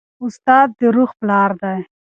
استاد 0.23 0.67
د 0.79 0.81
روح 0.95 1.11
پلار 1.19 1.51
دی. 1.61 1.79